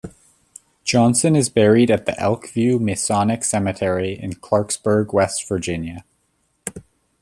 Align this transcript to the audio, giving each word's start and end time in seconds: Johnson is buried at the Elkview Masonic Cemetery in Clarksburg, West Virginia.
Johnson 0.83 1.35
is 1.35 1.49
buried 1.49 1.91
at 1.91 2.07
the 2.07 2.13
Elkview 2.13 2.79
Masonic 2.79 3.43
Cemetery 3.43 4.13
in 4.19 4.31
Clarksburg, 4.33 5.13
West 5.13 5.47
Virginia. 5.47 6.05